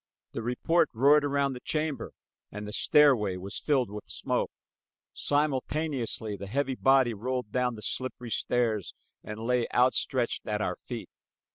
[0.31, 2.13] The report roared around the chamber
[2.51, 4.49] and the stairway was filled with smoke.
[5.13, 11.11] Simultaneously a heavy body rolled down the slippery stairs and lay outstretched at our feet.